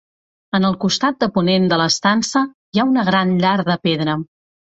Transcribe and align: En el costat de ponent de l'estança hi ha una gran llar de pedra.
En 0.59 0.63
el 0.69 0.77
costat 0.85 1.19
de 1.23 1.29
ponent 1.35 1.67
de 1.73 1.77
l'estança 1.81 2.43
hi 2.49 2.81
ha 2.81 2.87
una 2.93 3.05
gran 3.11 3.37
llar 3.45 3.53
de 3.71 3.79
pedra. 3.87 4.19